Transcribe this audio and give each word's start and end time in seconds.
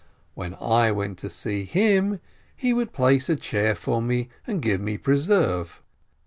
When 0.33 0.53
7 0.57 0.95
went 0.95 1.19
to 1.19 1.29
see 1.29 1.63
him, 1.63 2.21
he 2.55 2.73
would 2.73 2.91
place 2.91 3.29
a 3.29 3.35
chair 3.35 3.75
for 3.75 4.01
me, 4.01 4.29
and 4.47 4.59
give 4.59 4.81
me 4.81 4.97
preserve. 4.97 5.83